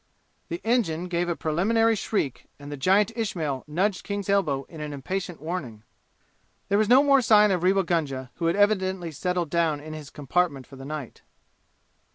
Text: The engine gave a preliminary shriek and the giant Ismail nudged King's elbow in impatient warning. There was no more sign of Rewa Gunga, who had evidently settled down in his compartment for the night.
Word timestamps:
The 0.49 0.61
engine 0.63 1.07
gave 1.09 1.29
a 1.29 1.35
preliminary 1.35 1.95
shriek 1.95 2.47
and 2.57 2.71
the 2.71 2.75
giant 2.75 3.11
Ismail 3.15 3.63
nudged 3.67 4.03
King's 4.03 4.29
elbow 4.29 4.63
in 4.67 4.81
impatient 4.81 5.39
warning. 5.39 5.83
There 6.69 6.79
was 6.79 6.89
no 6.89 7.03
more 7.03 7.21
sign 7.21 7.51
of 7.51 7.61
Rewa 7.61 7.83
Gunga, 7.83 8.31
who 8.37 8.47
had 8.47 8.55
evidently 8.55 9.11
settled 9.11 9.51
down 9.51 9.79
in 9.79 9.93
his 9.93 10.09
compartment 10.09 10.65
for 10.65 10.75
the 10.75 10.85
night. 10.85 11.21